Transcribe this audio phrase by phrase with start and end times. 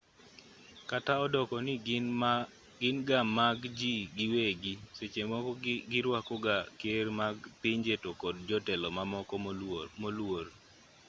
[0.89, 1.73] kata odoko ni
[2.79, 5.49] gin ga mag ji giwegi seche moko
[5.91, 9.33] giruako ga ker mag pinje to kod jotelo mamoko
[10.01, 10.45] moluor